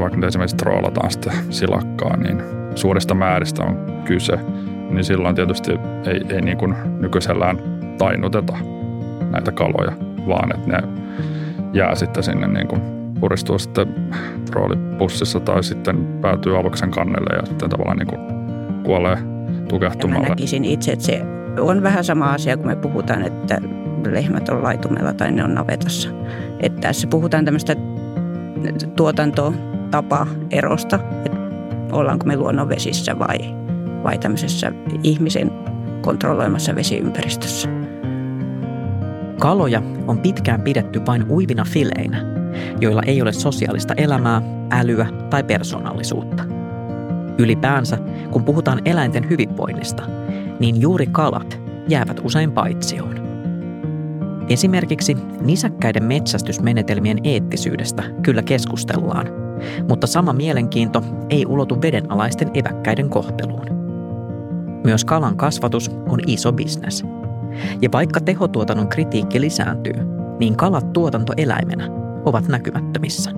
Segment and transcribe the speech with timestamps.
[0.00, 2.42] vaikka esimerkiksi troolataan sitä silakkaa, niin
[2.74, 4.38] suurista määristä on kyse,
[4.90, 5.72] niin silloin tietysti
[6.04, 7.58] ei, ei niin kuin nykyisellään
[7.98, 8.56] tainuteta
[9.30, 9.92] näitä kaloja,
[10.28, 10.88] vaan että ne
[11.72, 12.82] jää sitten sinne niin kuin
[13.20, 13.94] puristuu sitten
[14.50, 18.20] troolipussissa tai sitten päätyy aluksen kannelle ja sitten tavallaan niin kuin
[18.84, 19.18] kuolee
[19.68, 20.22] tukehtumalla.
[20.22, 21.22] Ja mä näkisin itse, että se
[21.60, 23.60] on vähän sama asia, kun me puhutaan, että
[24.10, 26.08] lehmät on laitumella tai ne on navetassa.
[26.60, 27.76] Että tässä puhutaan tämmöistä
[29.90, 31.38] tuotantotapa-erosta, että
[31.92, 33.38] ollaanko me luonnonvesissä vai,
[34.02, 35.50] vai tämmöisessä ihmisen
[36.00, 37.68] kontrolloimassa vesiympäristössä.
[39.38, 42.22] Kaloja on pitkään pidetty vain uivina fileinä,
[42.80, 46.44] joilla ei ole sosiaalista elämää, älyä tai persoonallisuutta.
[47.38, 47.98] Ylipäänsä,
[48.30, 50.02] kun puhutaan eläinten hyvinvoinnista,
[50.60, 53.28] niin juuri kalat jäävät usein paitsioon.
[54.48, 59.47] Esimerkiksi nisäkkäiden metsästysmenetelmien eettisyydestä kyllä keskustellaan,
[59.88, 63.66] mutta sama mielenkiinto ei ulotu vedenalaisten eväkkäiden kohteluun.
[64.84, 67.04] Myös kalan kasvatus on iso bisnes.
[67.82, 69.94] Ja vaikka tehotuotannon kritiikki lisääntyy,
[70.38, 71.88] niin kalat tuotantoeläimenä
[72.24, 73.30] ovat näkymättömissä.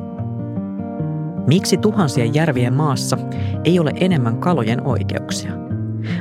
[1.47, 3.19] Miksi tuhansien järvien maassa
[3.65, 5.53] ei ole enemmän kalojen oikeuksia?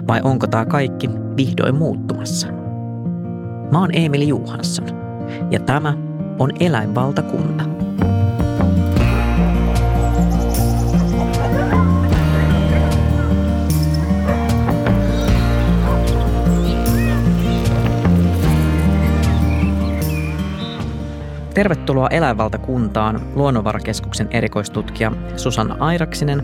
[0.07, 2.47] Vai onko tämä kaikki vihdoin muuttumassa?
[3.71, 4.87] Mä oon Emili Juhansson
[5.51, 5.93] ja tämä
[6.39, 7.78] on Eläinvaltakunta.
[21.59, 26.43] Tervetuloa Eläinvaltakuntaan Luonnonvarakeskuksen erikoistutkija Susanna Airaksinen.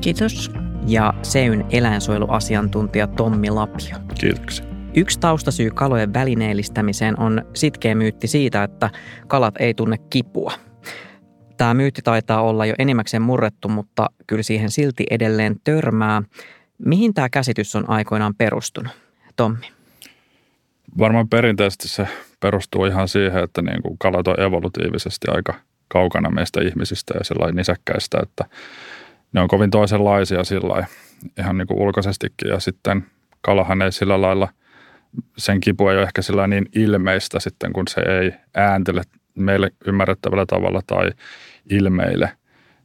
[0.00, 0.50] Kiitos.
[0.86, 3.96] Ja Seyn eläinsuojeluasiantuntija Tommi Lapio.
[4.20, 4.66] Kiitoksia.
[4.94, 8.90] Yksi taustasyy kalojen välineellistämiseen on sitkeä myytti siitä, että
[9.26, 10.52] kalat ei tunne kipua.
[11.56, 16.22] Tämä myytti taitaa olla jo enimmäkseen murrettu, mutta kyllä siihen silti edelleen törmää.
[16.78, 18.92] Mihin tämä käsitys on aikoinaan perustunut?
[19.36, 19.66] Tommi.
[20.98, 22.08] Varmaan perinteisesti se
[22.44, 25.54] perustuu ihan siihen, että niin kuin kalat on evolutiivisesti aika
[25.88, 28.44] kaukana meistä ihmisistä ja sellainen nisäkkäistä, että
[29.32, 30.86] ne on kovin toisenlaisia sillä
[31.38, 33.06] ihan niin kuin ulkoisestikin ja sitten
[33.40, 34.48] kalahan ei sillä lailla–
[35.38, 39.02] sen kipu ei ole ehkä sillä niin ilmeistä sitten, kun se ei ääntele
[39.34, 41.10] meille ymmärrettävällä tavalla tai
[41.70, 42.30] ilmeille,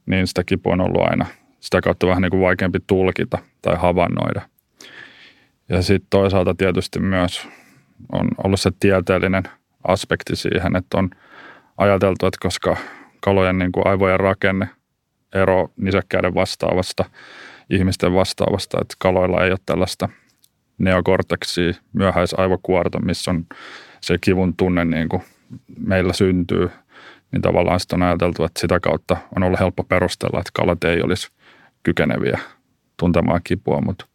[0.05, 1.25] niin sitä kipua on ollut aina
[1.59, 4.41] sitä kautta vähän niin kuin vaikeampi tulkita tai havainnoida.
[5.69, 7.47] Ja sitten toisaalta tietysti myös
[8.11, 9.43] on ollut se tieteellinen
[9.87, 11.09] aspekti siihen, että on
[11.77, 12.77] ajateltu, että koska
[13.21, 14.69] kalojen niin kuin aivojen rakenne
[15.35, 17.05] ero nisäkkäiden vastaavasta,
[17.69, 20.09] ihmisten vastaavasta, että kaloilla ei ole tällaista–
[20.79, 23.45] neokorteksia, myöhäisaivokuorta, missä on
[24.01, 25.23] se kivun tunne niin kuin
[25.77, 26.69] meillä syntyy,
[27.31, 31.01] niin tavallaan sitten on ajateltu, että sitä kautta on ollut helppo perustella, että kalat ei
[31.01, 31.31] olisi
[31.83, 32.39] kykeneviä
[32.97, 34.05] tuntemaan kipua, mutta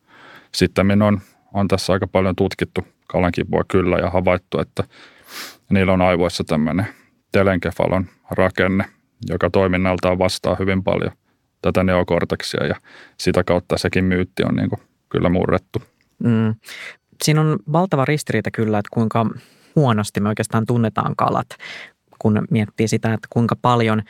[0.52, 1.20] sitten on,
[1.52, 4.84] on tässä aika paljon tutkittu kalan kipua kyllä ja havaittu, että
[5.70, 6.87] niillä on aivoissa tämmöinen
[7.32, 8.84] telenkefalon rakenne,
[9.28, 11.12] joka toiminnaltaan vastaa hyvin paljon
[11.62, 12.75] tätä neokorteksia ja
[13.20, 15.82] sitä kautta sekin myytti on niin kuin kyllä murrettu.
[16.19, 16.54] Mm.
[17.22, 19.26] Siinä on valtava ristiriita kyllä, että kuinka
[19.76, 21.48] huonosti me oikeastaan tunnetaan kalat,
[22.19, 24.03] kun miettii sitä, että kuinka paljon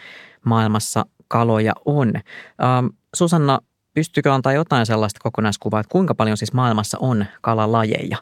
[0.44, 2.12] maailmassa kaloja on.
[2.16, 3.58] Ähm, Susanna,
[3.94, 8.18] pystyykö antaa jotain sellaista kokonaiskuvaa, että kuinka paljon siis maailmassa on kalalajeja?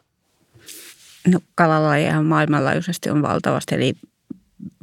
[1.27, 3.93] No kalalajeja maailmanlaajuisesti on valtavasti, eli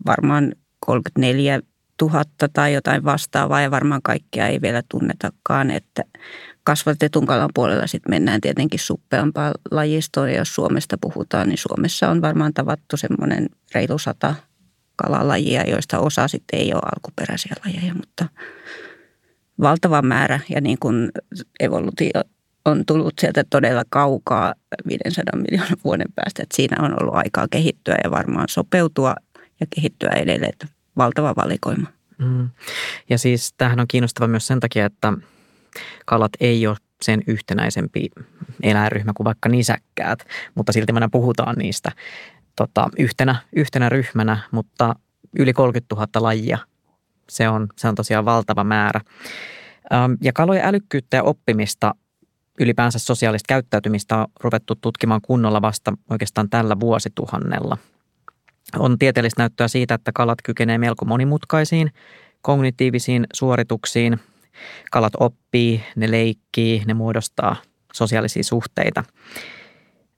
[0.06, 1.60] varmaan 34
[2.02, 6.02] 000 tai jotain vastaavaa ja varmaan kaikkia ei vielä tunnetakaan, että
[6.64, 12.22] kasvatetun kalan puolella sitten mennään tietenkin suppeampaan lajistoon ja jos Suomesta puhutaan, niin Suomessa on
[12.22, 14.34] varmaan tavattu semmoinen reilu sata
[14.96, 18.28] kalalajia, joista osa sitten ei ole alkuperäisiä lajeja, mutta
[19.60, 21.10] valtava määrä ja niin kuin
[21.60, 22.10] evolutio
[22.64, 24.54] on tullut sieltä todella kaukaa
[24.88, 29.14] 500 miljoonan vuoden päästä, että siinä on ollut aikaa kehittyä ja varmaan sopeutua
[29.60, 31.86] ja kehittyä edelleen, että valtava valikoima.
[32.18, 32.48] Mm.
[33.10, 35.12] Ja siis tämähän on kiinnostava myös sen takia, että
[36.06, 38.10] kalat ei ole sen yhtenäisempi
[38.62, 41.92] eläinryhmä kuin vaikka nisäkkäät, mutta silti me puhutaan niistä
[42.56, 44.94] tota, yhtenä, yhtenä ryhmänä, mutta
[45.38, 46.58] yli 30 000 lajia,
[47.28, 49.00] se on, se on tosiaan valtava määrä.
[50.22, 51.94] Ja kalojen älykkyyttä ja oppimista,
[52.60, 57.78] ylipäänsä sosiaalista käyttäytymistä on ruvettu tutkimaan kunnolla vasta oikeastaan tällä vuosituhannella.
[58.78, 61.90] On tieteellistä näyttöä siitä, että kalat kykenee melko monimutkaisiin
[62.42, 64.18] kognitiivisiin suorituksiin–
[64.90, 67.56] Kalat oppii, ne leikkii, ne muodostaa
[67.92, 69.04] sosiaalisia suhteita.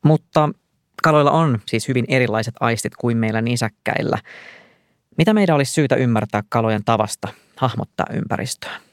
[0.04, 0.48] Mutta
[1.02, 4.18] kaloilla on siis hyvin erilaiset aistit kuin meillä nisäkkäillä.
[5.18, 8.91] Mitä meidän olisi syytä ymmärtää kalojen tavasta hahmottaa ympäristöä?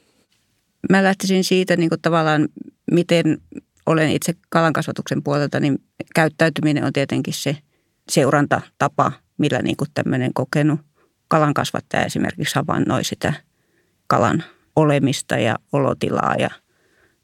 [0.89, 2.47] Mä lähtisin siitä niin kuin tavallaan,
[2.91, 3.37] miten
[3.85, 5.83] olen itse kalankasvatuksen puolelta, niin
[6.15, 7.57] käyttäytyminen on tietenkin se
[8.09, 10.79] seurantatapa, millä niin kuin tämmöinen kokenut
[11.27, 13.33] kalankasvattaja esimerkiksi havainnoi sitä
[14.07, 14.43] kalan
[14.75, 16.49] olemista ja olotilaa ja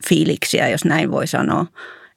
[0.10, 1.66] fiiliksiä, jos näin voi sanoa.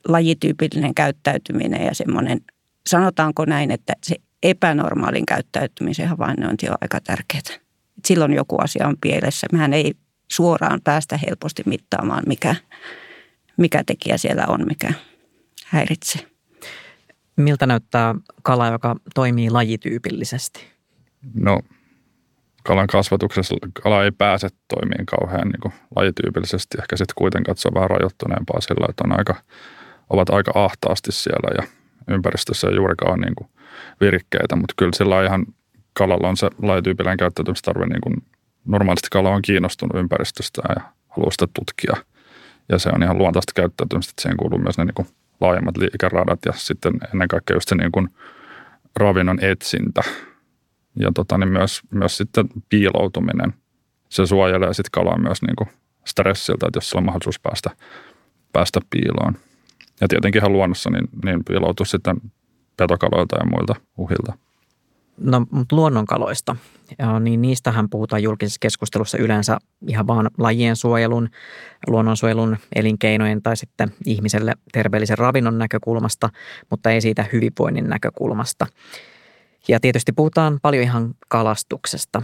[0.08, 2.40] Lajityypillinen käyttäytyminen ja semmoinen,
[2.86, 7.60] sanotaanko näin, että se epänormaalin käyttäytymisen havainnointi on aika tärkeää.
[8.06, 9.46] Silloin joku asia on pielessä.
[9.52, 9.94] Mehän ei
[10.28, 12.54] suoraan päästä helposti mittaamaan, mikä,
[13.56, 14.92] mikä tekijä siellä on, mikä
[15.66, 16.26] häiritsee.
[17.36, 20.66] Miltä näyttää kala, joka toimii lajityypillisesti?
[21.34, 21.60] No
[22.68, 26.78] kalan kasvatuksessa kala ei pääse toimiin kauhean niin kuin lajityypillisesti.
[26.80, 29.34] Ehkä sitten kuitenkin se on vähän rajoittuneempaa sillä, että on aika,
[30.10, 31.68] ovat aika ahtaasti siellä ja
[32.14, 33.48] ympäristössä ei juurikaan niin kuin
[34.00, 35.46] virkkeitä, mutta kyllä sillä ihan
[35.92, 38.14] kalalla on se lajityypillinen käyttäytymistarve niin kuin
[38.68, 41.96] normaalisti kala on kiinnostunut ympäristöstä ja haluaa sitä tutkia.
[42.68, 45.08] Ja se on ihan luontaista käyttäytymistä, että siihen kuuluu myös ne niin kuin
[45.40, 48.08] laajemmat liikeradat ja sitten ennen kaikkea just se niin kuin
[48.96, 50.02] ravinnon etsintä
[50.96, 53.54] ja tota, niin myös, myös sitten piiloutuminen.
[54.08, 55.68] Se suojelee sitten kalaa myös niin kuin
[56.04, 57.70] stressiltä, että jos sillä on mahdollisuus päästä,
[58.52, 59.36] päästä piiloon.
[60.00, 62.16] Ja tietenkin ihan luonnossa niin, niin piiloutuu sitten
[62.76, 64.32] petokaloilta ja muilta uhilta.
[65.18, 66.56] No, mutta luonnonkaloista,
[67.20, 69.58] niin niistähän puhutaan julkisessa keskustelussa yleensä
[69.88, 71.28] ihan vaan lajien suojelun,
[71.86, 76.30] luonnonsuojelun, elinkeinojen tai sitten ihmiselle terveellisen ravinnon näkökulmasta,
[76.70, 78.66] mutta ei siitä hyvinvoinnin näkökulmasta.
[79.68, 82.22] Ja tietysti puhutaan paljon ihan kalastuksesta.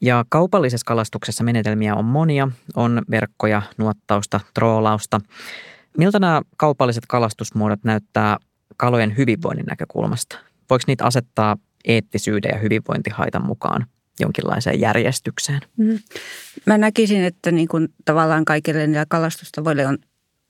[0.00, 2.48] Ja kaupallisessa kalastuksessa menetelmiä on monia.
[2.76, 5.20] On verkkoja, nuottausta, troolausta.
[5.98, 8.36] Miltä nämä kaupalliset kalastusmuodot näyttää
[8.76, 10.38] kalojen hyvinvoinnin näkökulmasta?
[10.70, 13.86] Voiko niitä asettaa eettisyyden ja hyvinvointihaitan mukaan
[14.20, 15.60] jonkinlaiseen järjestykseen?
[15.76, 15.98] Mm.
[16.66, 19.98] Mä näkisin, että niin kuin tavallaan kaikille niillä kalastustavoille on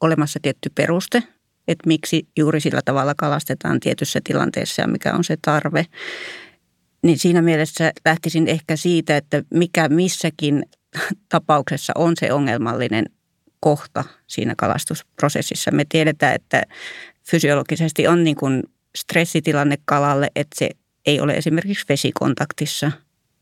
[0.00, 1.22] olemassa tietty peruste,
[1.68, 5.86] että miksi juuri sillä tavalla kalastetaan tietyssä tilanteessa ja mikä on se tarve.
[7.02, 10.64] Niin siinä mielessä lähtisin ehkä siitä, että mikä missäkin
[11.28, 13.06] tapauksessa on se ongelmallinen
[13.60, 15.70] kohta siinä kalastusprosessissa.
[15.70, 16.62] Me tiedetään, että
[17.30, 18.62] fysiologisesti on niin kuin
[18.96, 20.70] stressitilanne kalalle, että se
[21.06, 22.92] ei ole esimerkiksi vesikontaktissa,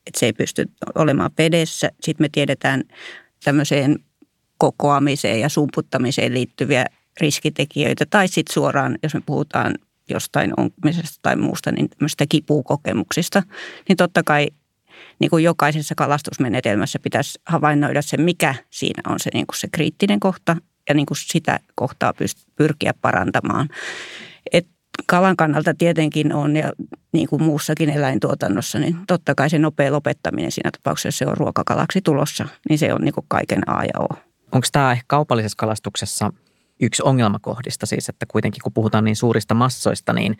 [0.09, 1.91] että se ei pysty olemaan vedessä.
[2.01, 2.83] Sitten me tiedetään
[3.45, 3.99] tämmöiseen
[4.59, 6.85] kokoamiseen ja sumputtamiseen liittyviä
[7.21, 8.07] riskitekijöitä.
[8.11, 9.75] Tai sitten suoraan, jos me puhutaan
[10.11, 13.43] jostain onkimisesta tai muusta, niin tämmöistä kipukokemuksista.
[13.89, 14.49] Niin totta kai
[15.21, 20.21] niin kuin jokaisessa kalastusmenetelmässä pitäisi havainnoida se, mikä siinä on se, niin kuin se kriittinen
[20.21, 20.57] kohta
[20.89, 22.15] ja niin kuin sitä kohtaa
[22.57, 23.69] pyrkiä parantamaan.
[24.53, 24.67] Et
[25.07, 26.73] kalan kannalta tietenkin on ja
[27.13, 31.37] niin kuin muussakin eläintuotannossa, niin totta kai se nopea lopettaminen siinä tapauksessa, jos se on
[31.37, 34.09] ruokakalaksi tulossa, niin se on niin kuin kaiken A ja O.
[34.53, 36.33] Onko tämä ehkä kaupallisessa kalastuksessa
[36.81, 40.39] yksi ongelmakohdista siis, että kuitenkin kun puhutaan niin suurista massoista, niin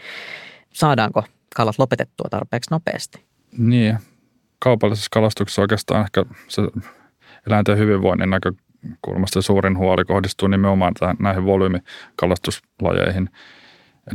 [0.73, 1.25] saadaanko
[1.57, 3.25] kalat lopetettua tarpeeksi nopeasti?
[3.59, 3.99] Niin,
[4.59, 6.63] kaupallisessa kalastuksessa oikeastaan ehkä se
[7.47, 13.31] eläinten hyvinvoinnin näkökulmasta suurin huoli kohdistuu nimenomaan tähän, näihin volyymikalastuslajeihin.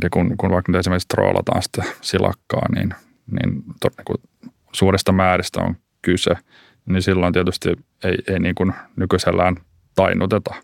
[0.02, 2.94] Eli kun, kun vaikka nyt esimerkiksi troolataan sitä silakkaa, niin,
[3.30, 4.18] niin, to, niin kuin
[4.72, 6.34] suurista määristä on kyse,
[6.86, 7.68] niin silloin tietysti
[8.04, 9.56] ei, ei niin kuin nykyisellään
[9.94, 10.54] tainuteta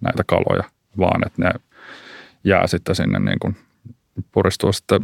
[0.00, 0.64] näitä kaloja,
[0.98, 1.50] vaan että ne
[2.44, 3.56] jää sitten sinne niin kuin
[4.32, 5.00] puristuu sitten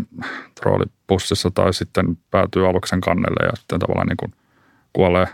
[0.61, 4.33] troolipussissa tai sitten päätyy aluksen kannelle ja sitten tavallaan niin kuin
[4.93, 5.29] kuolee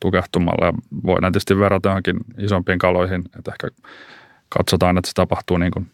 [0.00, 0.66] tukehtumalla.
[0.66, 0.72] Ja
[1.06, 3.68] voidaan tietysti verrata johonkin isompiin kaloihin, että ehkä
[4.48, 5.90] katsotaan, että se tapahtuu niin kuin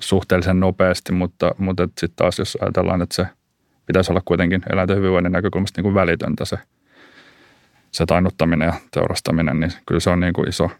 [0.00, 3.26] suhteellisen nopeasti, mutta, mutta sitten taas jos ajatellaan, että se
[3.86, 6.58] pitäisi olla kuitenkin eläinten hyvinvoinnin näkökulmasta niin kuin välitöntä se,
[7.90, 10.70] se tainnuttaminen ja teurastaminen, niin kyllä se on niin kuin iso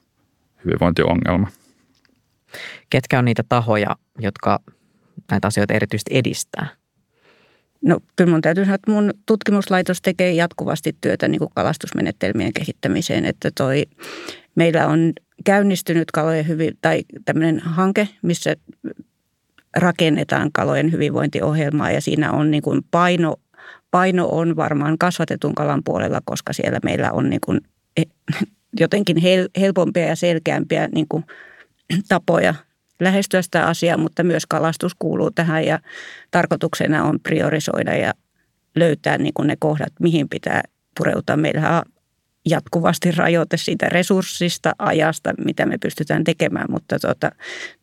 [0.64, 1.49] hyvinvointiongelma.
[2.90, 4.59] Ketkä on niitä tahoja, jotka
[5.31, 6.67] näitä asioita erityisesti edistää?
[7.83, 13.25] No kyllä mun täytyy sanoa, että mun tutkimuslaitos tekee jatkuvasti työtä niin kuin kalastusmenetelmien kehittämiseen,
[13.25, 13.85] että toi,
[14.55, 15.12] meillä on
[15.45, 18.57] käynnistynyt kalojen hyvin, tai tämmöinen hanke, missä
[19.76, 23.37] rakennetaan kalojen hyvinvointiohjelmaa ja siinä on niin kuin paino,
[23.90, 27.61] paino on varmaan kasvatetun kalan puolella, koska siellä meillä on niin kuin
[28.80, 29.16] jotenkin
[29.61, 31.25] helpompia ja selkeämpiä niin kuin
[32.09, 32.54] tapoja
[33.00, 35.78] lähestyä sitä asiaa, mutta myös kalastus kuuluu tähän ja
[36.30, 38.12] tarkoituksena on priorisoida ja
[38.76, 40.62] löytää niin kuin ne kohdat, mihin pitää
[40.99, 41.37] pureutua.
[41.37, 41.83] Meillä on
[42.50, 47.33] jatkuvasti rajoite siitä resurssista, ajasta, mitä me pystytään tekemään, mutta tota,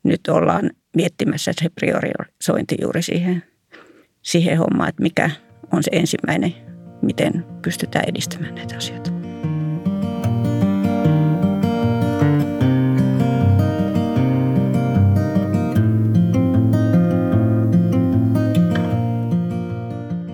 [0.04, 3.44] nyt ollaan miettimässä se priorisointi juuri siihen,
[4.22, 5.30] siihen hommaan, että mikä
[5.72, 6.56] on se ensimmäinen,
[7.02, 9.15] miten pystytään edistämään näitä asioita.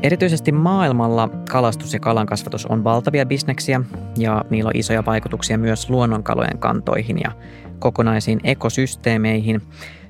[0.03, 3.81] Erityisesti maailmalla kalastus ja kalankasvatus on valtavia bisneksiä
[4.17, 7.31] ja niillä on isoja vaikutuksia myös luonnonkalojen kantoihin ja
[7.79, 9.61] kokonaisiin ekosysteemeihin.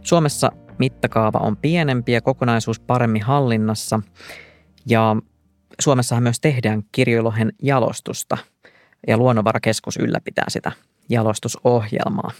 [0.02, 4.00] Suomessa mittakaava on pienempi ja kokonaisuus paremmin hallinnassa
[4.86, 5.16] ja
[5.82, 8.38] Suomessahan myös tehdään kirjolohen jalostusta
[9.08, 10.72] ja Luonnonvarakeskus ylläpitää sitä
[11.10, 12.32] jalostusohjelmaa.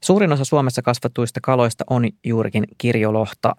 [0.00, 3.56] Suurin osa Suomessa kasvattuista kaloista on juurikin kirjolohta.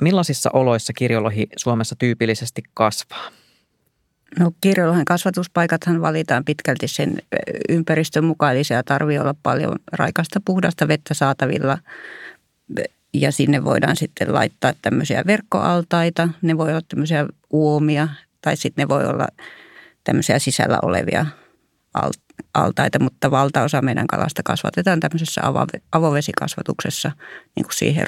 [0.00, 3.30] Millaisissa oloissa kirjolohi Suomessa tyypillisesti kasvaa?
[4.38, 7.18] No kirjolohen kasvatuspaikathan valitaan pitkälti sen
[7.68, 11.78] ympäristön mukaan, eli siellä tarvii olla paljon raikasta puhdasta vettä saatavilla
[13.14, 16.28] ja sinne voidaan sitten laittaa tämmöisiä verkkoaltaita.
[16.42, 18.08] Ne voi olla tämmöisiä uomia
[18.42, 19.26] tai sitten ne voi olla
[20.04, 21.26] tämmöisiä sisällä olevia
[22.54, 25.40] altaita, mutta valtaosa meidän kalasta kasvatetaan tämmöisessä
[25.92, 27.12] avovesikasvatuksessa
[27.56, 28.06] niin kuin siihen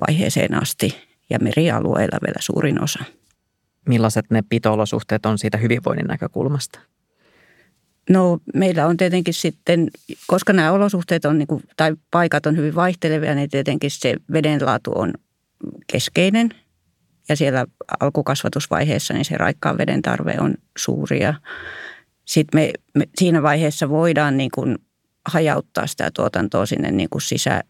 [0.00, 0.94] ruokakalavaiheeseen asti
[1.30, 3.04] ja merialueilla vielä suurin osa.
[3.88, 6.80] Millaiset ne pitoolosuhteet on siitä hyvinvoinnin näkökulmasta?
[8.10, 9.90] No meillä on tietenkin sitten,
[10.26, 14.92] koska nämä olosuhteet on, niin kuin, tai paikat on hyvin vaihtelevia, niin tietenkin se vedenlaatu
[14.94, 15.12] on
[15.86, 16.50] keskeinen.
[17.28, 17.66] Ja siellä
[18.00, 21.22] alkukasvatusvaiheessa niin se raikkaan veden tarve on suuri.
[21.22, 21.34] Ja
[22.24, 24.78] sitten me, me siinä vaiheessa voidaan niin kuin
[25.28, 27.62] hajauttaa sitä tuotantoa sinne niin kuin sisä,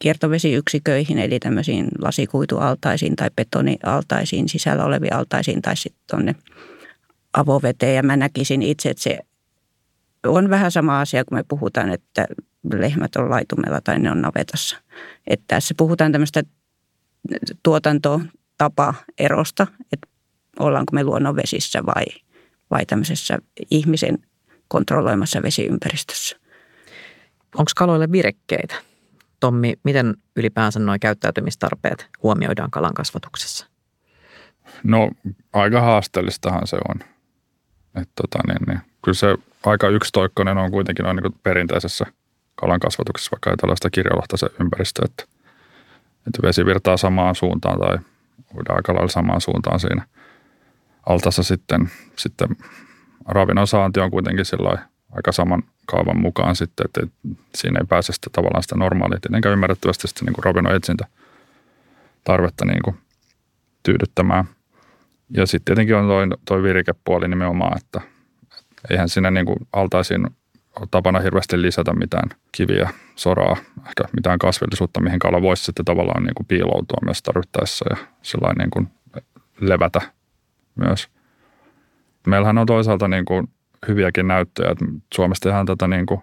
[0.00, 6.34] sisäkiertovesiyksiköihin, eli tämmöisiin lasikuitualtaisiin tai betonialtaisiin, sisällä oleviin altaisiin tai sitten tuonne
[7.32, 7.96] avoveteen.
[7.96, 9.18] Ja mä näkisin itse, että se
[10.26, 12.26] on vähän sama asia, kun me puhutaan, että
[12.72, 14.76] lehmät on laitumella tai ne on navetassa.
[15.26, 16.42] Että tässä puhutaan tämmöistä
[17.62, 20.08] tuotantotapa-erosta, että
[20.58, 22.04] ollaanko me luonnonvesissä vai,
[22.70, 23.38] vai tämmöisessä
[23.70, 24.18] ihmisen
[24.68, 26.36] kontrolloimassa vesiympäristössä.
[27.54, 28.89] Onko kaloille virekkeitä?
[29.40, 33.66] Tommi, miten ylipäänsä nuo käyttäytymistarpeet huomioidaan kalan kasvatuksessa?
[34.82, 35.10] No
[35.52, 36.96] aika haasteellistahan se on.
[37.94, 42.06] että tota, niin, niin, kyllä se aika yksitoikkoinen on kuitenkin on niin perinteisessä
[42.54, 45.24] kalan kasvatuksessa, vaikka ei tällaista kirjolohtaisen ympäristöä, että,
[46.26, 47.98] että vesi virtaa samaan suuntaan tai
[48.56, 50.06] uidaan aika lailla samaan suuntaan siinä
[51.06, 52.48] altassa sitten, sitten
[53.28, 54.44] ravinnon saanti on kuitenkin
[55.12, 57.00] aika saman kaavan mukaan sitten, että
[57.54, 61.06] siinä ei pääse sitä tavallaan sitä normaalia, tietenkään ymmärrettävästi sitä niin ravinnon etsintä
[62.24, 62.96] tarvetta niin kuin
[63.82, 64.44] tyydyttämään.
[65.36, 68.00] Ja sitten tietenkin on toi, toi virikepuoli nimenomaan, että
[68.90, 70.26] eihän siinä niin kuin altaisiin
[70.80, 76.22] ole tapana hirveästi lisätä mitään kiviä, soraa, ehkä mitään kasvillisuutta, mihin kala voisi sitten tavallaan
[76.22, 78.88] niin kuin piiloutua myös tarvittaessa ja sellainen niin kuin
[79.60, 80.00] levätä
[80.74, 81.08] myös.
[82.26, 83.48] Meillähän on toisaalta niin kuin
[83.88, 84.74] hyviäkin näyttöjä,
[85.14, 86.20] Suomessa tehdään tätä niin kuin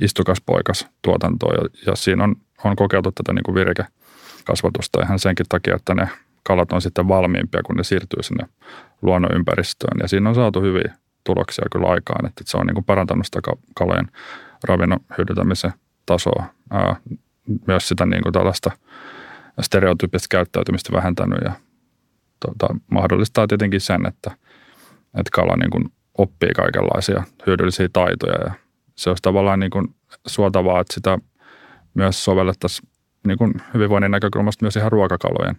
[0.00, 5.76] istukaspoikas tuotantoa ja, ja siinä on, on kokeiltu tätä niin kuin virikekasvatusta ihan senkin takia,
[5.76, 6.08] että ne
[6.42, 8.46] kalat on sitten valmiimpia, kun ne siirtyy sinne
[9.02, 10.94] luonnonympäristöön ja siinä on saatu hyviä
[11.24, 13.40] tuloksia kyllä aikaan, että se on niin kuin parantanut sitä
[13.74, 14.08] kalojen
[14.64, 15.72] ravinnon hyödyntämisen
[16.06, 16.44] tasoa.
[16.70, 16.96] Ää,
[17.66, 18.70] myös sitä niin kuin tällaista
[19.60, 21.52] stereotyyppistä käyttäytymistä vähentänyt ja
[22.40, 24.30] tota, mahdollistaa tietenkin sen, että,
[25.18, 28.52] että kala niin kuin oppii kaikenlaisia hyödyllisiä taitoja ja
[28.96, 29.94] se olisi tavallaan niin kuin
[30.26, 31.18] suotavaa, että sitä
[31.94, 32.88] myös sovellettaisiin
[33.26, 35.56] niin kuin hyvinvoinnin näkökulmasta myös ihan ruokakalojen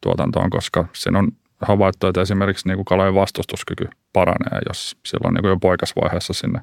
[0.00, 1.28] tuotantoon, koska siinä on
[1.60, 6.60] havaittu, että esimerkiksi niin kuin kalojen vastustuskyky paranee, jos silloin niin kuin jo poikasvaiheessa sinne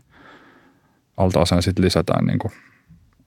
[1.18, 2.52] altaaseen sitten lisätään niin kuin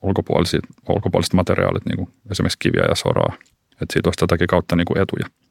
[0.01, 3.33] ulkopuoliset, ulkopuoliset materiaalit, niin kuin esimerkiksi kiviä ja soraa.
[3.71, 5.44] Että siitä olisi tätäkin kautta niin kuin etuja.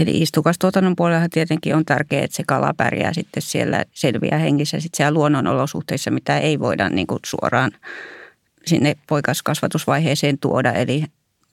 [0.00, 4.96] Eli istukastuotannon puolella tietenkin on tärkeää, että se kala pärjää sitten siellä selviä hengissä sitten
[4.96, 7.70] siellä luonnonolosuhteissa, mitä ei voida niin kuin suoraan
[8.66, 10.72] sinne poikaskasvatusvaiheeseen tuoda.
[10.72, 11.04] Eli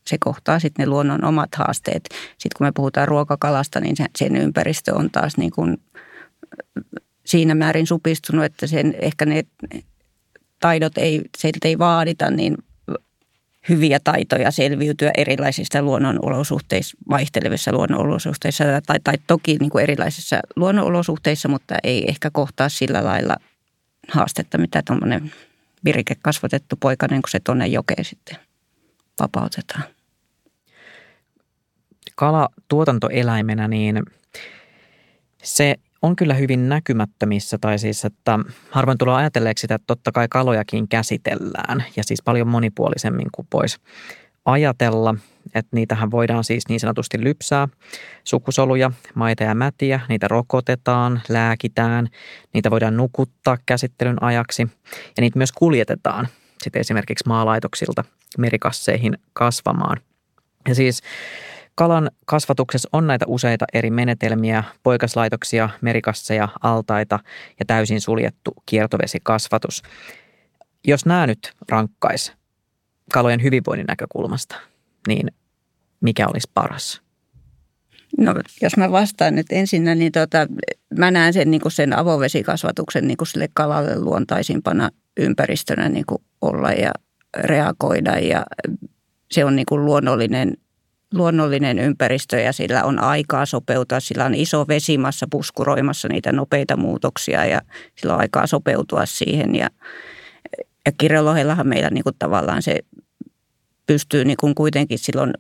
[0.08, 2.10] se kohtaa sitten ne luonnon omat haasteet.
[2.14, 5.78] Sitten kun me puhutaan ruokakalasta, niin sen ympäristö on taas niin kuin
[7.26, 9.44] siinä määrin supistunut, että sen, ehkä ne
[10.60, 11.22] taidot ei,
[11.64, 12.58] ei vaadita niin
[13.72, 21.76] hyviä taitoja selviytyä erilaisista luonnonolosuhteissa, vaihtelevissa luonnonolosuhteissa tai, tai toki niin kuin erilaisissa luonnonolosuhteissa, mutta
[21.84, 23.36] ei ehkä kohtaa sillä lailla
[24.08, 25.32] haastetta, mitä tuommoinen
[25.86, 28.38] virikekasvatettu poikainen, kun se tuonne jokeen sitten
[29.20, 29.84] vapautetaan.
[32.16, 34.04] Kala tuotantoeläimenä, niin
[35.44, 38.40] se on kyllä hyvin näkymättömissä, tai siis, että
[38.70, 43.80] harvoin tulee ajatelleeksi sitä, että totta kai kalojakin käsitellään, ja siis paljon monipuolisemmin kuin pois
[44.46, 45.16] ajatella,
[45.56, 47.68] että niitähän voidaan siis niin sanotusti lypsää,
[48.24, 52.08] sukusoluja, maita ja mätiä, niitä rokotetaan, lääkitään,
[52.54, 54.62] niitä voidaan nukuttaa käsittelyn ajaksi,
[55.18, 56.28] ja niitä myös kuljetetaan
[56.64, 58.04] sitten esimerkiksi maalaitoksilta
[58.38, 59.98] merikasseihin kasvamaan.
[60.68, 61.02] Ja siis
[61.76, 67.20] Kalan kasvatuksessa on näitä useita eri menetelmiä, poikaslaitoksia, merikasseja, altaita
[67.60, 69.84] ja täysin suljettu kiertovesikasvatus.
[70.88, 72.34] Jos nämä nyt rankkais
[73.14, 74.56] kalojen hyvinvoinnin näkökulmasta,
[75.08, 75.32] niin
[76.02, 77.02] mikä olisi paras?
[78.18, 80.48] No jos mä vastaan nyt ensinnä, niin tota,
[80.98, 86.22] mä näen sen, niin kuin sen avovesikasvatuksen niin kuin sille kalalle luontaisimpana ympäristönä niin kuin
[86.42, 86.92] olla ja
[87.38, 88.46] reagoida ja
[89.32, 90.58] se on niin kuin luonnollinen,
[91.14, 94.00] luonnollinen ympäristö ja sillä on aikaa sopeutua.
[94.00, 97.62] Sillä on iso vesimassa puskuroimassa niitä nopeita muutoksia ja
[97.96, 99.70] sillä on aikaa sopeutua siihen ja,
[100.86, 102.80] ja kirjolohellahan meillä niin kuin tavallaan se
[103.88, 105.34] pystyy niin kuin kuitenkin silloin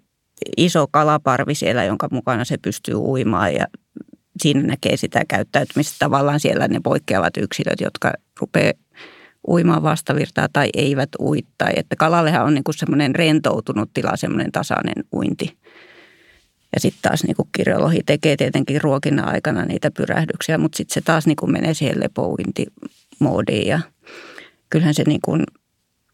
[0.58, 3.68] iso kalaparvi siellä, jonka mukana se pystyy uimaan ja
[4.42, 5.96] siinä näkee sitä käyttäytymistä.
[6.00, 8.74] Tavallaan siellä ne poikkeavat yksilöt, jotka rupeaa
[9.48, 11.40] uimaan vastavirtaa tai eivät ui.
[11.58, 15.58] Tai että kalallehan on niin semmoinen rentoutunut tila, semmoinen tasainen uinti.
[16.74, 21.28] Ja sitten taas niin kirjolohi tekee tietenkin ruokinnan aikana niitä pyrähdyksiä, mutta sitten se taas
[21.28, 23.68] niin menee siihen lepouintimoodiin.
[23.68, 23.80] Ja
[24.70, 25.44] kyllähän se niin kuin,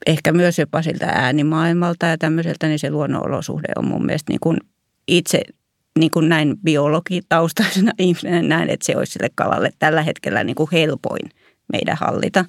[0.07, 4.57] ehkä myös jopa siltä äänimaailmalta ja tämmöiseltä, niin se luonnonolosuhde on mun mielestä niin kuin
[5.07, 5.41] itse
[5.99, 10.69] niin kuin näin biologitaustaisena ihmisenä näin, että se olisi sille kalalle tällä hetkellä niin kuin
[10.71, 11.29] helpoin
[11.73, 12.45] meidän hallita.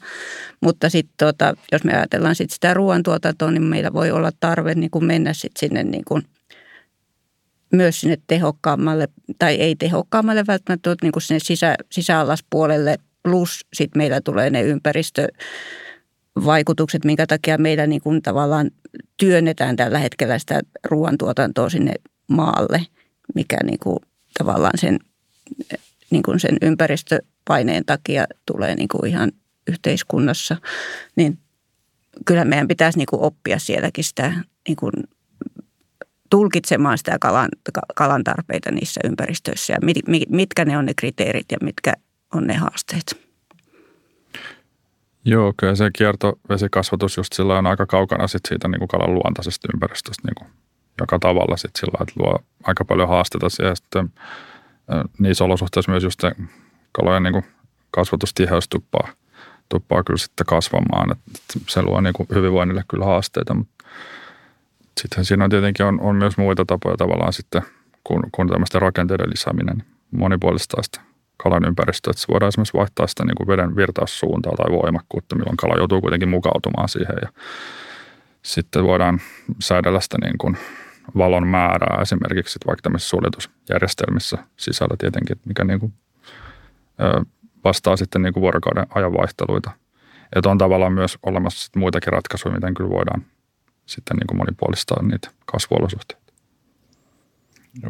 [0.60, 4.90] Mutta sitten tota, jos me ajatellaan sit sitä ruoantuotantoa, niin meillä voi olla tarve niin
[4.90, 6.22] kuin mennä sit sinne niin kuin
[7.72, 9.08] myös sinne tehokkaammalle,
[9.38, 17.04] tai ei tehokkaammalle välttämättä, niin kuin sinne sisä, sisäalaspuolelle, plus sitten meillä tulee ne ympäristövaikutukset,
[17.04, 18.70] minkä takia meillä niin kuin tavallaan
[19.16, 21.94] työnnetään tällä hetkellä sitä ruoantuotantoa sinne
[22.28, 22.86] maalle,
[23.34, 23.98] mikä niin kuin
[24.38, 24.98] tavallaan sen,
[26.10, 27.18] niin kuin sen ympäristö
[27.48, 29.32] paineen takia tulee niin kuin ihan
[29.68, 30.56] yhteiskunnassa,
[31.16, 31.38] niin
[32.24, 34.32] kyllä meidän pitäisi niin kuin oppia sielläkin sitä
[34.68, 34.92] niin kuin
[36.30, 37.48] tulkitsemaan sitä kalan,
[37.96, 39.78] kalan tarpeita niissä ympäristöissä ja
[40.28, 41.92] mitkä ne on ne kriteerit ja mitkä
[42.34, 43.28] on ne haasteet.
[45.24, 49.68] Joo, kyllä se kiertovesikasvatus just sillä on aika kaukana sit siitä niin kuin kalan luontaisesta
[49.74, 50.48] ympäristöstä niin kuin
[51.00, 53.76] joka tavalla sit sillä että luo aika paljon haasteita siihen.
[53.76, 54.12] Sitten,
[55.18, 56.32] niissä olosuhteissa myös just se
[56.92, 57.44] kalojen niin kuin
[57.90, 59.08] kasvatustiheys tuppaa,
[59.68, 61.12] tuppaa kyllä sitten kasvamaan.
[61.12, 63.84] Että se luo niin kuin hyvinvoinnille kyllä haasteita, mutta
[65.00, 67.62] sitten siinä on tietenkin on, on myös muita tapoja tavallaan sitten
[68.04, 71.00] kuin, kuin tämmöisten rakenteiden lisääminen monipuolistaa sitä
[71.36, 72.10] kalan ympäristöä.
[72.10, 76.00] Että se voidaan esimerkiksi vaihtaa sitä niin kuin veden virtaussuuntaa tai voimakkuutta, milloin kala joutuu
[76.00, 77.28] kuitenkin mukautumaan siihen ja
[78.42, 79.20] sitten voidaan
[79.58, 80.56] säädellä sitä niin kuin
[81.16, 85.92] valon määrää esimerkiksi vaikka tämmöisissä suljetusjärjestelmissä sisällä tietenkin, mikä niin kuin,
[87.64, 89.70] vastaa sitten niin kuin vuorokauden ajanvaihteluita.
[90.36, 93.22] Että on tavallaan myös olemassa muitakin ratkaisuja, miten kyllä voidaan
[93.86, 96.32] sitten niin kuin monipuolistaa niitä kasvuolosuhteita.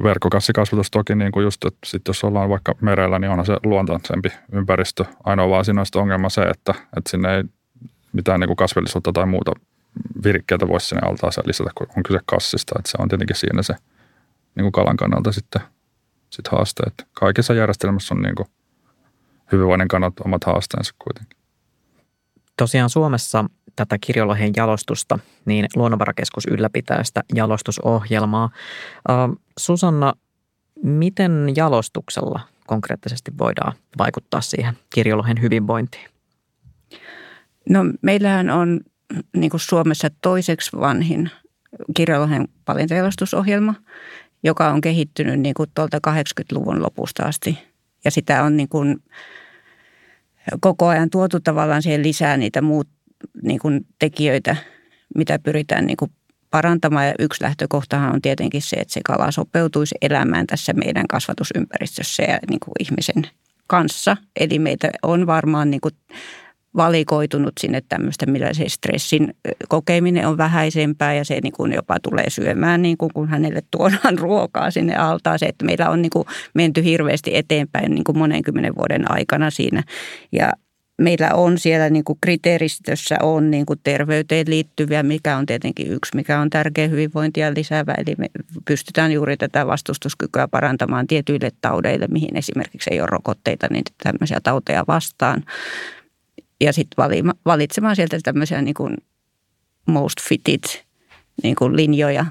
[0.02, 4.28] Verkkokassikasvatus toki, niin kuin just, että sit jos ollaan vaikka merellä, niin onhan se luontaisempi
[4.52, 5.04] ympäristö.
[5.24, 7.44] Ainoa vaan siinä on ongelma se, että, että sinne ei
[8.12, 9.52] mitään niin kuin kasvillisuutta tai muuta
[10.24, 12.74] virkkeitä voisi sinne altaaseen lisätä, kun on kyse kassista.
[12.78, 13.74] Että se on tietenkin siinä se
[14.54, 15.62] niin kuin kalan kannalta sitten
[16.30, 16.82] sit haaste.
[16.86, 18.48] Että kaikissa järjestelmässä on niin kuin
[19.52, 21.38] hyvinvoinnin kannalta omat haasteensa kuitenkin.
[22.56, 23.44] Tosiaan Suomessa
[23.76, 28.50] tätä kirjolohen jalostusta, niin Luonnonvarakeskus ylläpitää sitä jalostusohjelmaa.
[29.58, 30.12] Susanna,
[30.82, 36.08] miten jalostuksella konkreettisesti voidaan vaikuttaa siihen kirjolohen hyvinvointiin?
[37.68, 38.80] No meillähän on
[39.36, 41.30] niin kuin Suomessa toiseksi vanhin
[41.94, 43.74] kirjolohen palintajalostusohjelma,
[44.42, 47.67] joka on kehittynyt niin kuin tuolta 80-luvun lopusta asti.
[48.04, 49.02] Ja sitä on niin kuin
[50.60, 52.88] koko ajan tuotu tavallaan siihen lisää niitä muut
[53.42, 54.56] niin kuin tekijöitä,
[55.14, 56.10] mitä pyritään niin kuin
[56.50, 57.06] parantamaan.
[57.06, 62.38] Ja yksi lähtökohtahan on tietenkin se, että se kala sopeutuisi elämään tässä meidän kasvatusympäristössä ja
[62.50, 63.22] niin kuin ihmisen
[63.66, 64.16] kanssa.
[64.40, 65.94] Eli meitä on varmaan niin kuin
[66.78, 69.34] valikoitunut sinne tämmöistä, millä se stressin
[69.68, 74.18] kokeminen on vähäisempää ja se niin kuin jopa tulee syömään, niin kuin kun hänelle tuodaan
[74.28, 75.38] ruokaa sinne altaan.
[75.38, 79.50] Se, että meillä on niin kuin menty hirveästi eteenpäin niin kuin monen kymmenen vuoden aikana
[79.50, 79.82] siinä.
[80.32, 80.52] Ja
[80.98, 86.16] meillä on siellä niin kuin kriteeristössä on niin kuin terveyteen liittyviä, mikä on tietenkin yksi,
[86.16, 87.94] mikä on tärkeä hyvinvointia lisäävä.
[87.98, 88.26] Eli me
[88.64, 94.84] pystytään juuri tätä vastustuskykyä parantamaan tietyille taudeille, mihin esimerkiksi ei ole rokotteita, niin tämmöisiä tauteja
[94.88, 95.44] vastaan
[96.60, 97.04] ja sitten
[97.44, 98.96] valitsemaan sieltä tämmöisiä niin kuin
[99.86, 100.84] most fitit
[101.42, 102.26] niin kuin linjoja.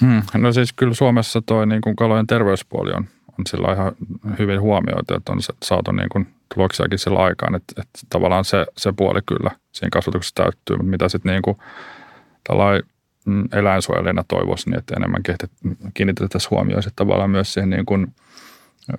[0.00, 0.22] Hmm.
[0.34, 3.04] No siis kyllä Suomessa toi niin kuin kalojen terveyspuoli on,
[3.38, 3.92] on sillä ihan
[4.38, 8.92] hyvin huomioitu, että on saatu niin kuin tuloksiakin sillä aikaan, että, että tavallaan se, se
[8.92, 11.56] puoli kyllä siinä kasvatuksessa täyttyy, mutta mitä sitten niin kuin
[13.24, 15.22] mm, eläinsuojelijana toivoisin, että enemmän
[15.94, 18.14] kiinnitettäisiin huomioon sitten tavallaan myös siihen niin kuin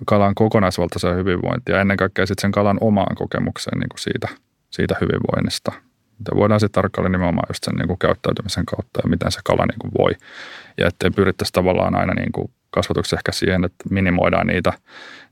[0.06, 4.28] kalan kokonaisvaltaiseen hyvinvointiin ja ennen kaikkea sitten sen kalan omaan kokemukseen niin kuin siitä,
[4.70, 5.72] siitä hyvinvoinnista.
[6.18, 9.66] Mitä voidaan sitten tarkkailla nimenomaan just sen niin kuin käyttäytymisen kautta ja miten se kala
[9.66, 10.12] niin kuin voi.
[10.78, 14.72] Ja ettei pyrittäisi tavallaan aina niin kuin kasvatuksessa ehkä siihen, että minimoidaan niitä,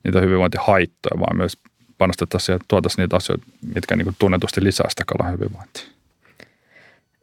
[0.05, 1.59] niitä hyvinvointihaittoja, vaan myös
[1.99, 5.85] panostettaisiin että tuotaisiin niitä asioita, mitkä niin kuin tunnetusti lisää sitä kalan hyvinvointia.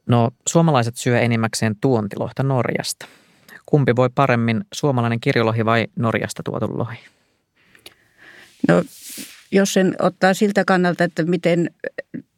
[0.05, 3.05] No, suomalaiset syö enimmäkseen tuontilohta Norjasta.
[3.65, 6.97] Kumpi voi paremmin, suomalainen kirjolohi vai Norjasta tuotu lohi?
[8.67, 8.83] No,
[9.51, 11.69] jos sen ottaa siltä kannalta, että miten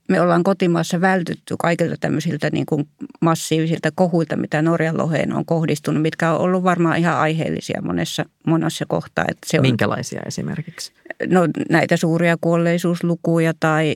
[0.09, 2.89] me ollaan kotimaassa vältytty kaikilta tämmöisiltä niin kuin
[3.21, 8.85] massiivisilta kohuilta, mitä Norjan loheen on kohdistunut, mitkä on ollut varmaan ihan aiheellisia monessa, monessa
[8.87, 9.25] kohtaa.
[9.27, 10.91] Että se on, Minkälaisia esimerkiksi?
[11.27, 13.95] No näitä suuria kuolleisuuslukuja tai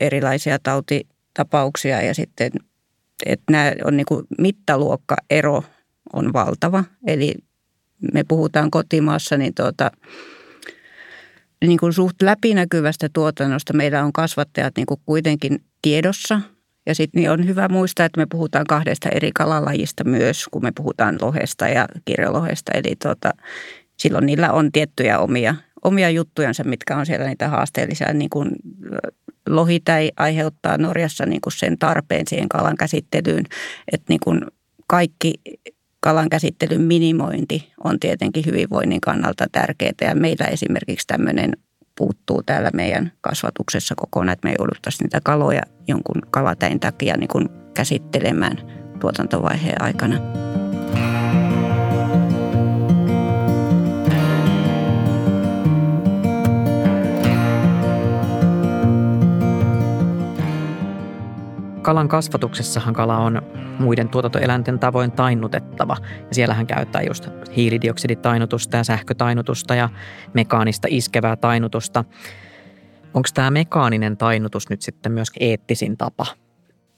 [0.00, 2.50] erilaisia tautitapauksia ja sitten,
[3.26, 5.64] että nämä on niin kuin mittaluokkaero
[6.12, 6.84] on valtava.
[7.06, 7.34] Eli
[8.12, 9.90] me puhutaan kotimaassa, niin tuota,
[11.66, 16.40] niin kuin suht läpinäkyvästä tuotannosta meillä on kasvattajat niin kuin kuitenkin tiedossa.
[16.86, 20.72] Ja sitten niin on hyvä muistaa, että me puhutaan kahdesta eri kalalajista myös, kun me
[20.74, 22.72] puhutaan lohesta ja kirjolohesta.
[22.74, 23.30] Eli tuota,
[23.96, 28.12] silloin niillä on tiettyjä omia, omia juttujansa, mitkä on siellä niitä haasteellisia.
[28.12, 28.50] Niin kuin
[29.48, 33.44] lohitäi aiheuttaa Norjassa niin kuin sen tarpeen siihen kalan käsittelyyn,
[33.92, 34.40] että niin kuin
[34.86, 35.34] kaikki
[36.08, 41.52] kalan käsittelyn minimointi on tietenkin hyvinvoinnin kannalta tärkeää ja meillä esimerkiksi tämmöinen
[41.98, 47.48] puuttuu täällä meidän kasvatuksessa kokonaan, että me jouduttaisiin niitä kaloja jonkun kalatäin takia niin kuin
[47.74, 48.56] käsittelemään
[49.00, 50.16] tuotantovaiheen aikana.
[61.82, 63.42] Kalan kasvatuksessahan kala on
[63.78, 65.96] muiden tuotantoeläinten tavoin tainnutettava.
[66.00, 69.88] Ja siellähän käyttää just hiilidioksiditainnutusta ja sähkötainnutusta ja
[70.34, 72.04] mekaanista iskevää tainnutusta.
[73.14, 76.26] Onko tämä mekaaninen tainnutus nyt sitten myös eettisin tapa?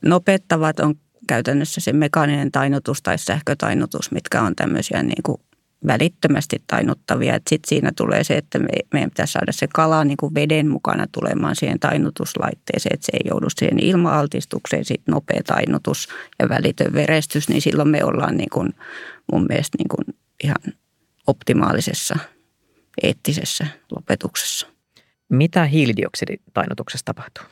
[0.04, 0.94] Nopettavat on
[1.28, 5.40] käytännössä se mekaaninen tainnutus tai sähkötainnutus, mitkä on tämmöisiä niin kuin
[5.86, 7.34] välittömästi tainnuttavia.
[7.34, 11.06] Sitten siinä tulee se, että me, meidän pitäisi saada se kala niin kuin veden mukana
[11.12, 17.48] tulemaan siihen tainnutuslaitteeseen, että se ei joudu siihen ilma-altistukseen, sitten nopea tainnutus ja välitön verestys,
[17.48, 18.74] niin silloin me ollaan niin kuin,
[19.32, 20.74] mun mielestä niin kuin ihan
[21.26, 22.16] optimaalisessa
[23.02, 24.66] eettisessä lopetuksessa.
[25.28, 27.44] Mitä hiilidioksiditainnutuksessa tapahtuu?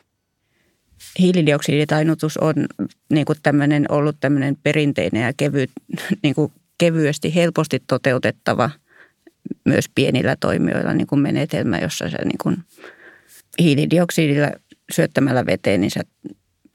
[1.19, 2.55] Hiilidioksiditainnutus on
[3.13, 5.71] niin kuin tämmöinen, ollut tämmöinen perinteinen ja kevyt
[6.23, 8.71] niin kuin kevyesti, helposti toteutettava
[9.65, 12.57] myös pienillä toimijoilla niin kuin menetelmä, jossa se niin kuin
[13.59, 14.51] hiilidioksidilla
[14.93, 16.01] syöttämällä veteen, niin sä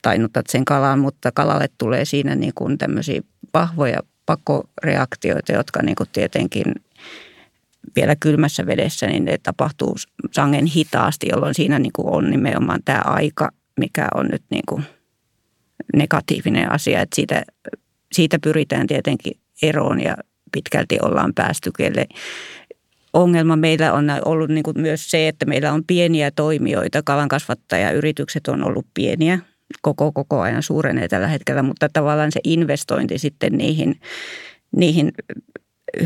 [0.02, 3.22] tainnutat sen kalan, mutta kalalle tulee siinä niin kuin tämmöisiä
[3.54, 6.66] vahvoja pakoreaktioita, jotka niin kuin tietenkin
[7.96, 9.96] vielä kylmässä vedessä, niin ne tapahtuu
[10.32, 14.84] sangen hitaasti, jolloin siinä niin kuin on nimenomaan tämä aika, mikä on nyt niin kuin
[15.96, 17.02] negatiivinen asia.
[17.02, 17.44] Että siitä,
[18.12, 20.18] siitä pyritään tietenkin eroon ja
[20.52, 22.08] pitkälti ollaan päästy, kelle
[23.14, 27.02] ongelma meillä on ollut niin kuin myös se, että meillä on pieniä toimijoita.
[27.06, 29.40] Kalankasvattajayritykset on ollut pieniä,
[29.82, 34.00] koko, koko ajan suurenee tällä hetkellä, mutta tavallaan se investointi sitten niihin,
[34.76, 35.12] niihin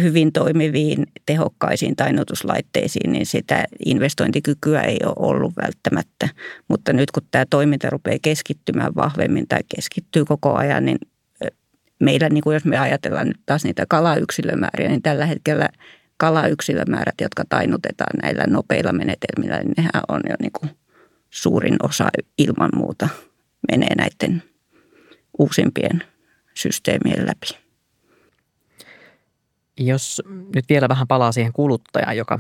[0.02, 6.30] hyvin toimiviin, tehokkaisiin tainnutuslaitteisiin, niin sitä investointikykyä ei ole ollut välttämättä.
[6.68, 10.98] Mutta nyt kun tämä toiminta rupeaa keskittymään vahvemmin tai keskittyy koko ajan, niin
[12.00, 15.70] meillä, niin kuin jos me ajatellaan nyt taas niitä kalayksilömääriä, niin tällä hetkellä
[16.18, 20.72] kalayksilömäärät, jotka tainnutetaan näillä nopeilla menetelmillä, niin nehän on jo niin kuin
[21.30, 23.10] suurin osa ilman muuta
[23.72, 24.44] menee näiden
[25.40, 26.04] uusimpien
[26.54, 27.68] systeemien läpi.
[29.80, 30.22] Jos
[30.56, 32.40] nyt vielä vähän palaa siihen kuluttajaan, joka,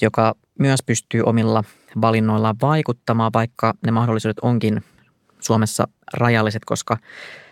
[0.00, 1.64] joka myös pystyy omilla
[2.00, 4.84] valinnoillaan vaikuttamaan, vaikka ne mahdollisuudet onkin
[5.40, 6.98] Suomessa rajalliset, koska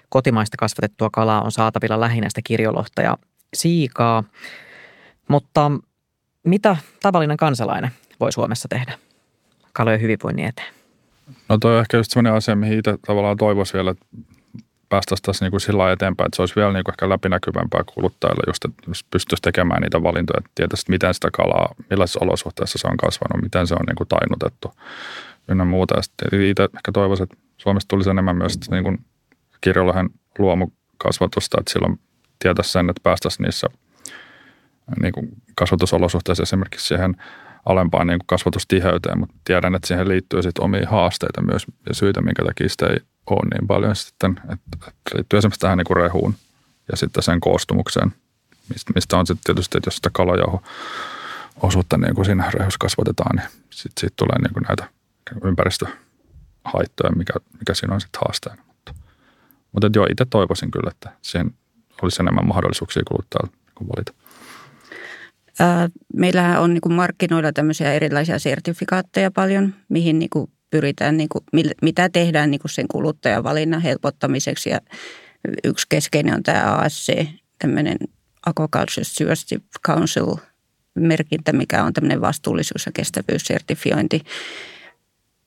[0.08, 3.18] kotimaista kasvatettua kalaa on saatavilla lähinnä sitä kirjolohta ja
[3.54, 4.24] siikaa.
[5.28, 5.70] Mutta
[6.44, 7.90] mitä tavallinen kansalainen
[8.20, 8.98] voi Suomessa tehdä
[9.72, 10.74] kalojen hyvinvoinnin eteen?
[11.48, 14.06] No toi on ehkä just sellainen asia, mihin itse tavallaan toivoisi vielä, että
[14.88, 18.42] päästäisiin tässä niin kuin sillä eteenpäin, että se olisi vielä niin kuin ehkä läpinäkyvämpää kuluttajille,
[18.46, 22.88] just, että jos pystyisi tekemään niitä valintoja, että tietäisi, miten sitä kalaa, millaisissa olosuhteissa se
[22.88, 24.72] on kasvanut, miten se on niin kuin tainnutettu
[25.48, 25.96] ynnä muuta.
[25.96, 28.98] Ja sitten itse ehkä toivoisin, että Suomesta tulisi enemmän myös niin kuin
[29.60, 32.00] kirjolohen luomukasvatusta, että silloin
[32.38, 33.66] tietäisi sen, että päästäisiin niissä
[35.02, 37.16] niin kuin kasvatusolosuhteissa esimerkiksi siihen
[37.66, 42.20] alempaan niin kuin kasvatustiheyteen, mutta tiedän, että siihen liittyy sitten omia haasteita myös ja syitä,
[42.20, 45.96] minkä takia sitä ei ole niin paljon sitten, että, että liittyy esimerkiksi tähän niin kuin
[45.96, 46.34] rehuun
[46.90, 48.14] ja sitten sen koostumukseen,
[48.94, 50.62] mistä, on sitten tietysti, että jos sitä kalajauho
[51.62, 54.88] osuutta niin kuin siinä rehus kasvatetaan, niin sitten siitä tulee niin kuin näitä
[55.44, 58.67] ympäristöhaittoja, mikä, mikä siinä on sitten haasteena.
[59.72, 61.50] Mutta, joo, itse toivoisin kyllä, että siihen
[62.02, 63.48] olisi enemmän mahdollisuuksia kuluttaa
[63.80, 64.12] niin valita.
[66.14, 71.44] Meillähän on niin markkinoilla tämmöisiä erilaisia sertifikaatteja paljon, mihin niin kuin pyritään, niin kuin,
[71.82, 74.70] mitä tehdään niin kuin sen kuluttajavalinnan helpottamiseksi.
[74.70, 74.80] Ja
[75.64, 77.26] yksi keskeinen on tämä ASC,
[77.58, 77.96] tämmöinen
[78.46, 80.36] Aquaculture Stewardship Council
[80.94, 84.22] merkintä, mikä on tämmöinen vastuullisuus- ja kestävyyssertifiointi.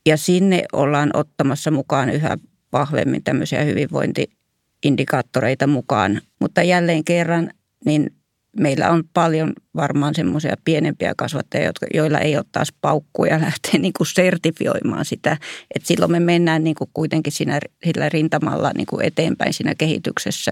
[0.06, 2.38] Ja sinne ollaan ottamassa mukaan yhä
[2.74, 6.22] vahvemmin tämmöisiä hyvinvointiindikaattoreita mukaan.
[6.40, 7.50] Mutta jälleen kerran,
[7.86, 8.12] niin
[8.58, 13.94] meillä on paljon varmaan semmoisia pienempiä kasvattajia, jotka, joilla ei ole taas paukkuja lähteä niin
[13.98, 15.38] kuin sertifioimaan sitä.
[15.76, 20.52] Et silloin me mennään niin kuin kuitenkin siinä, sillä rintamalla niin kuin eteenpäin siinä kehityksessä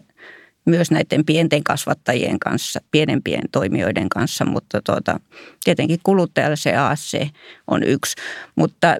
[0.65, 5.19] myös näiden pienten kasvattajien kanssa, pienempien toimijoiden kanssa, mutta tuota,
[5.63, 7.27] tietenkin kuluttajalle se ASC
[7.67, 8.15] on yksi.
[8.55, 8.97] Mutta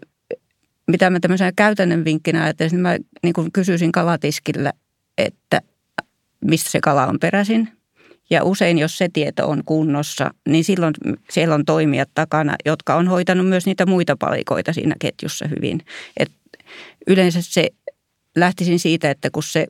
[0.89, 4.73] mitä mä tämmöisenä käytännön vinkkinä ajattelisin, niin mä niin kuin kysyisin kalatiskillä,
[5.17, 5.61] että
[6.45, 7.69] mistä se kala on peräisin–
[8.29, 10.93] ja usein, jos se tieto on kunnossa, niin silloin
[11.29, 15.85] siellä on toimijat takana, jotka on hoitanut myös niitä muita palikoita siinä ketjussa hyvin.
[16.17, 16.31] Et
[17.07, 17.69] yleensä se
[18.35, 19.67] lähtisin siitä, että kun se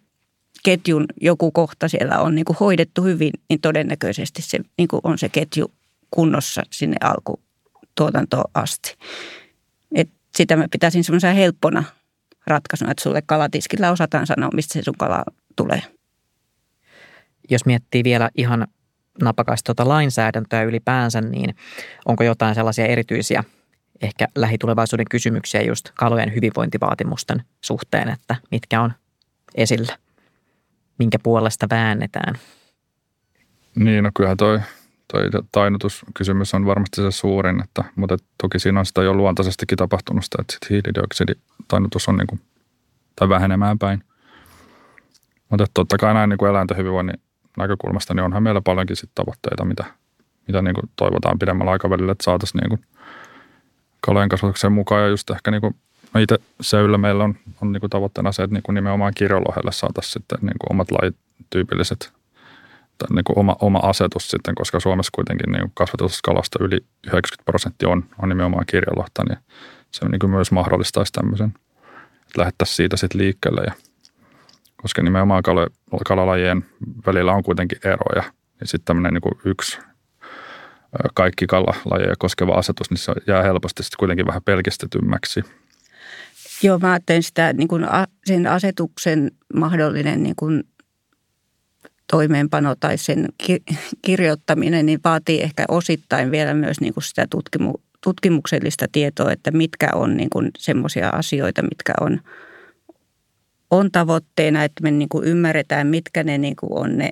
[0.63, 5.17] ketjun joku kohta siellä on niin kuin hoidettu hyvin, niin todennäköisesti se niin kuin on
[5.17, 5.71] se ketju
[6.11, 8.95] kunnossa sinne alkutuotantoon asti.
[10.39, 11.83] Sitä mä pitäisin semmoisena helppona
[12.47, 15.23] ratkaisuna, että sulle kalatiskillä osataan sanoa, mistä se sun kala
[15.55, 15.81] tulee
[17.49, 18.67] jos miettii vielä ihan
[19.21, 21.55] napakasti tuota lainsäädäntöä ylipäänsä, niin
[22.05, 23.43] onko jotain sellaisia erityisiä
[24.01, 28.93] ehkä lähitulevaisuuden kysymyksiä just kalojen hyvinvointivaatimusten suhteen, että mitkä on
[29.55, 29.97] esillä?
[30.99, 32.35] Minkä puolesta väännetään?
[33.75, 34.59] Niin, no kyllähän toi,
[35.13, 40.23] toi tainnutuskysymys on varmasti se suurin, että, mutta toki siinä on sitä jo luontaisestikin tapahtunut
[40.23, 42.41] sitä, että sit hiilidioksiditainutus on niin kuin,
[43.15, 44.03] tai vähenemään päin.
[45.49, 47.21] Mutta totta kai näin niin kuin eläinten hyvinvoinnin
[47.57, 49.85] näkökulmasta, niin onhan meillä paljonkin sit tavoitteita, mitä,
[50.47, 52.85] mitä niin kuin toivotaan pidemmällä aikavälillä, että saataisiin niin
[54.01, 55.01] kalojen kasvatukseen mukaan.
[55.01, 55.75] Ja just ehkä niin kuin
[56.19, 60.13] itse Seyllä meillä on, on niin kuin tavoitteena se, että niin kuin nimenomaan kirjolohelle saataisiin
[60.13, 62.18] sitten niin kuin omat lajityypilliset
[63.09, 68.05] niin kuin oma, oma asetus sitten, koska Suomessa kuitenkin niin kasvatuskalasta yli 90 prosenttia on,
[68.21, 69.37] on nimenomaan kirjolohta, niin
[69.91, 71.53] se niin kuin myös mahdollistaisi tämmöisen,
[72.13, 73.71] että lähdettäisiin siitä sitten liikkeelle ja–
[74.81, 75.43] koska nimenomaan
[76.05, 76.65] kalalajien
[77.05, 78.23] välillä on kuitenkin eroja.
[78.59, 79.79] Ja sitten tämmöinen niin yksi
[81.13, 85.43] kaikki kalalajeja koskeva asetus, niin se jää helposti sitten kuitenkin vähän pelkistetymmäksi.
[86.63, 87.87] Joo, mä ajattelen sitä niin kuin
[88.25, 90.63] sen asetuksen mahdollinen niin kuin
[92.11, 93.27] toimeenpano tai sen
[94.01, 99.89] kirjoittaminen niin vaatii ehkä osittain vielä myös niin kuin sitä tutkimu, tutkimuksellista tietoa, että mitkä
[99.93, 102.19] on niin semmoisia asioita, mitkä on–
[103.71, 107.09] on tavoitteena, että me niin kuin ymmärretään, mitkä ne niin kuin on ne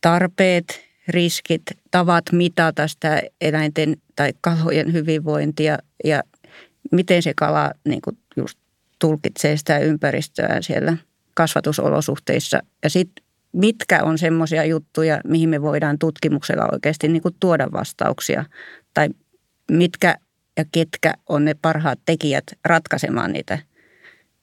[0.00, 6.22] tarpeet, riskit, tavat mitata sitä eläinten tai kalojen hyvinvointia ja
[6.92, 8.58] miten se kala niin kuin just
[8.98, 10.96] tulkitsee sitä ympäristöä siellä
[11.34, 12.60] kasvatusolosuhteissa.
[12.82, 13.23] Ja sitten
[13.54, 18.44] mitkä on semmoisia juttuja, mihin me voidaan tutkimuksella oikeasti niin kuin tuoda vastauksia
[18.94, 19.08] tai
[19.70, 20.14] mitkä
[20.56, 23.58] ja ketkä on ne parhaat tekijät ratkaisemaan niitä,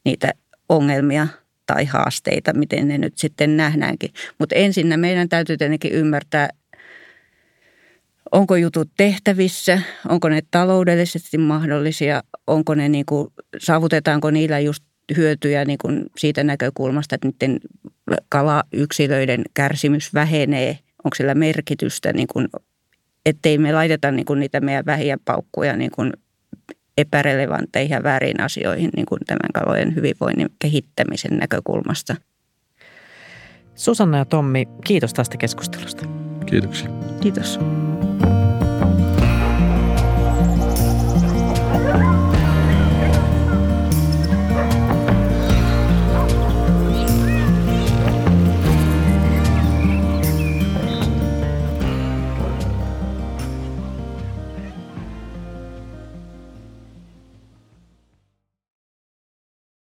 [0.05, 0.33] niitä
[0.69, 1.27] ongelmia
[1.65, 4.09] tai haasteita, miten ne nyt sitten nähdäänkin.
[4.39, 6.49] Mutta ensin meidän täytyy tietenkin ymmärtää,
[8.31, 13.27] onko jutut tehtävissä, onko ne taloudellisesti mahdollisia, onko ne niin kuin,
[13.59, 14.83] saavutetaanko niillä just
[15.17, 17.59] hyötyjä niin kuin siitä näkökulmasta, että niiden
[18.29, 22.47] kalayksilöiden kärsimys vähenee, onko sillä merkitystä, niin kuin,
[23.25, 26.13] ettei me laiteta niin kuin niitä meidän vähiä paukkuja niin kuin
[26.97, 32.15] epärelevanteihin ja väärin asioihin niin kuin tämän kalojen hyvinvoinnin kehittämisen näkökulmasta.
[33.75, 36.05] Susanna ja Tommi, kiitos tästä keskustelusta.
[36.45, 36.89] Kiitoksia.
[37.21, 37.59] Kiitos.